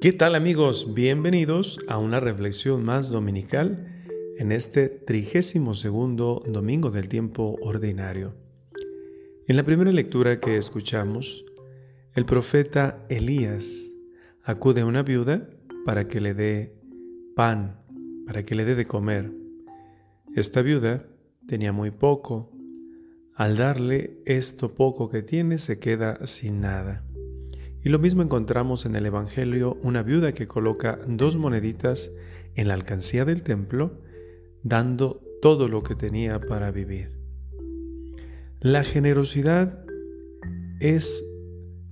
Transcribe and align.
¿Qué 0.00 0.12
tal 0.12 0.36
amigos? 0.36 0.94
Bienvenidos 0.94 1.80
a 1.88 1.98
una 1.98 2.20
reflexión 2.20 2.84
más 2.84 3.10
dominical 3.10 3.84
en 4.38 4.52
este 4.52 4.88
trigésimo 4.88 5.74
segundo 5.74 6.40
domingo 6.46 6.92
del 6.92 7.08
tiempo 7.08 7.56
ordinario. 7.62 8.32
En 9.48 9.56
la 9.56 9.64
primera 9.64 9.90
lectura 9.90 10.38
que 10.38 10.56
escuchamos, 10.56 11.44
el 12.14 12.26
profeta 12.26 13.04
Elías 13.08 13.90
acude 14.44 14.82
a 14.82 14.86
una 14.86 15.02
viuda 15.02 15.50
para 15.84 16.06
que 16.06 16.20
le 16.20 16.32
dé 16.32 16.76
pan, 17.34 17.82
para 18.24 18.44
que 18.44 18.54
le 18.54 18.64
dé 18.64 18.76
de 18.76 18.86
comer. 18.86 19.32
Esta 20.32 20.62
viuda 20.62 21.08
tenía 21.48 21.72
muy 21.72 21.90
poco. 21.90 22.52
Al 23.34 23.56
darle 23.56 24.20
esto 24.26 24.76
poco 24.76 25.08
que 25.08 25.22
tiene, 25.22 25.58
se 25.58 25.80
queda 25.80 26.24
sin 26.28 26.60
nada. 26.60 27.07
Y 27.84 27.90
lo 27.90 27.98
mismo 27.98 28.22
encontramos 28.22 28.86
en 28.86 28.96
el 28.96 29.06
Evangelio 29.06 29.78
una 29.82 30.02
viuda 30.02 30.32
que 30.32 30.46
coloca 30.46 30.98
dos 31.06 31.36
moneditas 31.36 32.10
en 32.54 32.68
la 32.68 32.74
alcancía 32.74 33.24
del 33.24 33.42
templo, 33.42 34.02
dando 34.62 35.22
todo 35.40 35.68
lo 35.68 35.82
que 35.82 35.94
tenía 35.94 36.40
para 36.40 36.70
vivir. 36.70 37.12
La 38.60 38.82
generosidad 38.82 39.84
es 40.80 41.24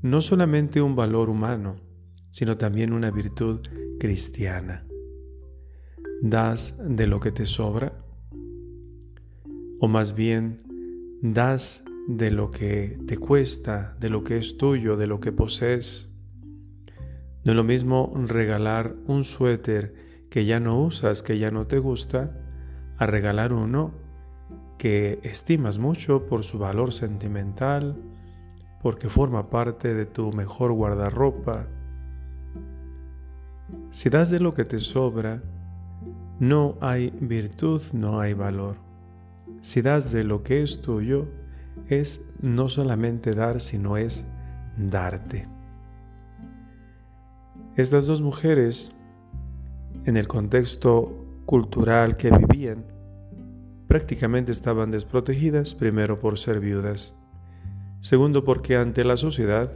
no 0.00 0.20
solamente 0.22 0.80
un 0.80 0.96
valor 0.96 1.28
humano, 1.28 1.76
sino 2.30 2.56
también 2.56 2.92
una 2.92 3.10
virtud 3.10 3.60
cristiana. 4.00 4.86
¿Das 6.22 6.74
de 6.78 7.06
lo 7.06 7.20
que 7.20 7.32
te 7.32 7.44
sobra? 7.44 7.92
O 9.78 9.88
más 9.88 10.14
bien, 10.14 10.62
das 11.20 11.83
de 12.06 12.30
lo 12.30 12.50
que 12.50 12.98
te 13.06 13.16
cuesta, 13.16 13.96
de 13.98 14.10
lo 14.10 14.24
que 14.24 14.36
es 14.36 14.56
tuyo, 14.56 14.96
de 14.96 15.06
lo 15.06 15.20
que 15.20 15.32
posees. 15.32 16.10
No 17.44 17.52
es 17.52 17.56
lo 17.56 17.64
mismo 17.64 18.12
regalar 18.14 18.94
un 19.06 19.24
suéter 19.24 19.94
que 20.30 20.44
ya 20.44 20.60
no 20.60 20.80
usas, 20.80 21.22
que 21.22 21.38
ya 21.38 21.50
no 21.50 21.66
te 21.66 21.78
gusta, 21.78 22.36
a 22.98 23.06
regalar 23.06 23.52
uno 23.52 23.92
que 24.78 25.18
estimas 25.22 25.78
mucho 25.78 26.26
por 26.26 26.44
su 26.44 26.58
valor 26.58 26.92
sentimental, 26.92 27.96
porque 28.82 29.08
forma 29.08 29.48
parte 29.48 29.94
de 29.94 30.04
tu 30.04 30.32
mejor 30.32 30.72
guardarropa. 30.72 31.68
Si 33.90 34.10
das 34.10 34.30
de 34.30 34.40
lo 34.40 34.52
que 34.52 34.64
te 34.64 34.78
sobra, 34.78 35.42
no 36.38 36.76
hay 36.80 37.10
virtud, 37.20 37.80
no 37.92 38.20
hay 38.20 38.34
valor. 38.34 38.76
Si 39.60 39.80
das 39.80 40.12
de 40.12 40.24
lo 40.24 40.42
que 40.42 40.62
es 40.62 40.80
tuyo, 40.80 41.28
es 41.88 42.22
no 42.40 42.68
solamente 42.68 43.32
dar, 43.32 43.60
sino 43.60 43.96
es 43.96 44.26
darte. 44.76 45.48
Estas 47.76 48.06
dos 48.06 48.20
mujeres, 48.20 48.92
en 50.04 50.16
el 50.16 50.28
contexto 50.28 51.26
cultural 51.46 52.16
que 52.16 52.30
vivían, 52.30 52.84
prácticamente 53.88 54.52
estaban 54.52 54.90
desprotegidas, 54.90 55.74
primero 55.74 56.18
por 56.18 56.38
ser 56.38 56.60
viudas, 56.60 57.14
segundo 58.00 58.44
porque 58.44 58.76
ante 58.76 59.04
la 59.04 59.16
sociedad 59.16 59.72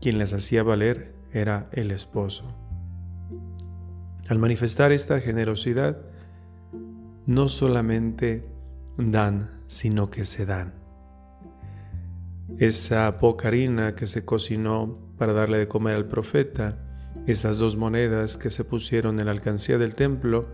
quien 0.00 0.18
les 0.18 0.32
hacía 0.32 0.62
valer 0.62 1.14
era 1.32 1.68
el 1.72 1.90
esposo. 1.90 2.44
Al 4.28 4.38
manifestar 4.38 4.92
esta 4.92 5.20
generosidad, 5.20 5.98
no 7.26 7.48
solamente 7.48 8.44
dan, 8.96 9.50
sino 9.66 10.10
que 10.10 10.24
se 10.24 10.46
dan 10.46 10.79
esa 12.58 13.18
poca 13.18 13.48
harina 13.48 13.94
que 13.94 14.06
se 14.06 14.24
cocinó 14.24 14.98
para 15.18 15.32
darle 15.32 15.58
de 15.58 15.68
comer 15.68 15.96
al 15.96 16.06
profeta, 16.06 16.78
esas 17.26 17.58
dos 17.58 17.76
monedas 17.76 18.36
que 18.36 18.50
se 18.50 18.64
pusieron 18.64 19.18
en 19.18 19.26
la 19.26 19.32
alcancía 19.32 19.78
del 19.78 19.94
templo, 19.94 20.48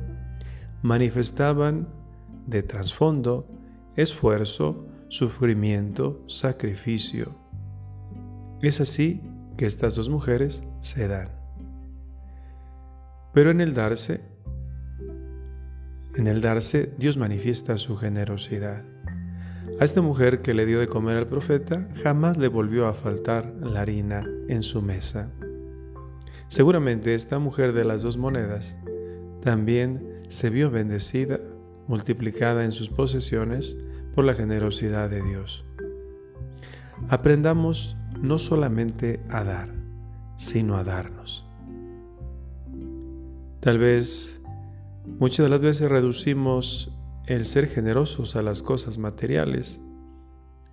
manifestaban 0.83 1.89
de 2.47 2.63
trasfondo 2.63 3.49
esfuerzo, 3.97 4.87
sufrimiento, 5.09 6.23
sacrificio. 6.27 7.35
Es 8.61 8.81
así 8.81 9.23
que 9.57 9.67
estas 9.67 9.97
dos 9.97 10.09
mujeres 10.09 10.63
se 10.81 11.09
dan. 11.09 11.31
Pero 13.33 13.51
en 13.51 13.61
el 13.61 13.75
darse, 13.75 14.21
en 16.15 16.27
el 16.27 16.41
darse, 16.41 16.95
Dios 16.99 17.17
manifiesta 17.17 17.77
su 17.77 17.97
generosidad. 17.97 18.85
A 19.79 19.85
esta 19.85 20.01
mujer 20.01 20.41
que 20.41 20.55
le 20.55 20.65
dio 20.65 20.81
de 20.81 20.89
comer 20.89 21.19
al 21.19 21.27
profeta 21.27 21.87
jamás 22.03 22.39
le 22.39 22.49
volvió 22.49 22.87
a 22.87 22.95
faltar 22.95 23.55
la 23.61 23.83
harina 23.83 24.25
en 24.49 24.63
su 24.63 24.81
mesa. 24.81 25.31
Seguramente 26.49 27.13
esta 27.13 27.39
mujer 27.39 27.75
de 27.75 27.85
las 27.85 28.01
dos 28.01 28.17
monedas 28.17 28.79
también 29.43 30.23
se 30.29 30.49
vio 30.49 30.71
bendecida, 30.71 31.41
multiplicada 31.89 32.65
en 32.65 32.73
sus 32.73 32.89
posesiones 32.89 33.77
por 34.15 34.25
la 34.25 34.33
generosidad 34.33 35.11
de 35.11 35.23
Dios. 35.23 35.67
Aprendamos 37.11 37.99
no 38.19 38.39
solamente 38.39 39.21
a 39.29 39.45
dar, 39.45 39.75
sino 40.37 40.79
a 40.79 40.85
darnos. 40.85 41.47
Tal 43.61 43.79
vez 43.79 44.41
muchas 45.19 45.45
de 45.45 45.51
las 45.51 45.61
veces 45.61 45.91
reducimos 45.91 46.96
el 47.27 47.45
ser 47.45 47.67
generosos 47.67 48.37
a 48.37 48.43
las 48.43 48.63
cosas 48.63 48.99
materiales, 48.99 49.81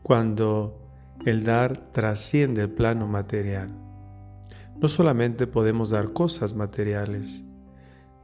cuando 0.03 0.79
el 1.25 1.43
dar 1.43 1.91
trasciende 1.91 2.61
el 2.61 2.69
plano 2.69 3.07
material. 3.07 3.69
No 4.79 4.87
solamente 4.87 5.47
podemos 5.47 5.89
dar 5.89 6.13
cosas 6.13 6.53
materiales, 6.53 7.45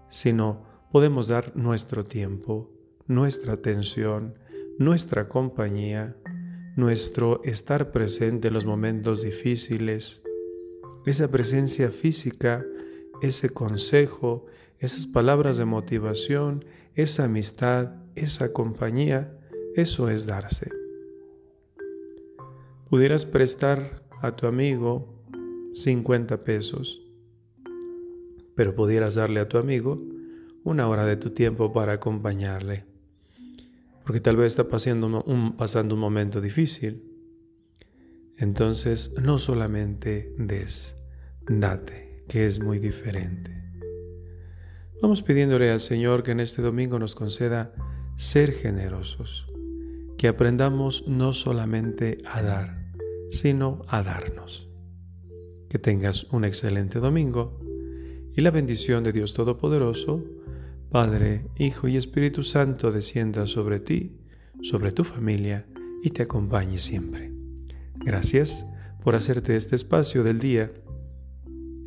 sino 0.10 0.64
podemos 0.92 1.28
dar 1.28 1.56
nuestro 1.56 2.06
tiempo, 2.06 2.72
nuestra 3.08 3.54
atención, 3.54 4.36
nuestra 4.78 5.28
compañía, 5.28 6.16
nuestro 6.76 7.42
estar 7.44 7.92
presente 7.92 8.50
en 8.50 8.54
los 8.54 8.66
momentos 8.66 9.22
difíciles, 9.24 10.22
esa 11.06 11.30
presencia 11.30 11.90
física, 11.90 12.66
ese 13.22 13.50
consejo, 13.50 14.46
esas 14.80 15.08
palabras 15.08 15.58
de 15.58 15.66
motivación, 15.66 16.64
esa 16.96 17.26
amistad, 17.26 17.96
esa 18.16 18.54
compañía, 18.54 19.38
eso 19.76 20.10
es 20.10 20.26
darse. 20.26 20.72
Pudieras 22.90 23.26
prestar 23.26 24.04
a 24.22 24.36
tu 24.36 24.48
amigo 24.48 25.14
50 25.74 26.44
pesos, 26.44 27.06
pero 28.56 28.74
pudieras 28.74 29.16
darle 29.16 29.42
a 29.42 29.48
tu 29.48 29.58
amigo 29.58 30.02
una 30.64 30.88
hora 30.88 31.06
de 31.06 31.18
tu 31.18 31.32
tiempo 31.32 31.72
para 31.72 31.94
acompañarle, 31.94 32.86
porque 34.06 34.22
tal 34.22 34.38
vez 34.38 34.48
está 34.48 34.68
pasando 34.68 35.24
un, 35.26 35.56
pasando 35.56 35.96
un 35.96 36.02
momento 36.02 36.42
difícil. 36.42 37.04
Entonces, 38.38 39.12
no 39.22 39.38
solamente 39.38 40.34
des, 40.38 40.96
date, 41.48 42.24
que 42.30 42.48
es 42.48 42.60
muy 42.60 42.80
diferente. 42.80 43.59
Vamos 45.02 45.24
pidiéndole 45.24 45.72
al 45.72 45.80
Señor 45.80 46.24
que 46.24 46.32
en 46.32 46.42
este 46.42 46.62
domingo 46.62 47.00
nos 47.00 47.16
conceda 47.16 47.74
ser 48.18 48.52
generosos, 48.52 49.48
que 50.18 50.28
aprendamos 50.28 51.06
no 51.08 51.32
solamente 51.32 52.18
a 52.26 52.42
dar, 52.42 52.92
sino 53.30 53.82
a 53.88 54.04
darnos. 54.04 54.70
Que 55.70 55.80
tengas 55.80 56.26
un 56.26 56.44
excelente 56.44 57.00
domingo 57.00 57.62
y 58.36 58.42
la 58.42 58.52
bendición 58.52 59.06
de 59.06 59.14
Dios 59.14 59.34
Todopoderoso, 59.34 60.22
Padre, 60.92 61.46
Hijo 61.56 61.88
y 61.88 61.96
Espíritu 61.96 62.44
Santo 62.44 62.92
descienda 62.92 63.48
sobre 63.48 63.80
ti, 63.80 64.18
sobre 64.62 64.92
tu 64.92 65.06
familia 65.06 65.66
y 66.04 66.10
te 66.10 66.24
acompañe 66.24 66.78
siempre. 66.78 67.32
Gracias 67.96 68.66
por 69.02 69.16
hacerte 69.16 69.56
este 69.56 69.78
espacio 69.78 70.24
del 70.24 70.40
día, 70.40 70.74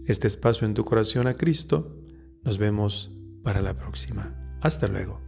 este 0.07 0.29
espacio 0.29 0.67
en 0.67 0.73
tu 0.73 0.87
corazón 0.87 1.27
a 1.27 1.35
Cristo. 1.35 1.99
Nos 2.45 2.59
vemos 2.59 3.13
para 3.43 3.61
la 3.63 3.75
próxima. 3.75 4.35
Hasta 4.61 4.89
luego. 4.89 5.21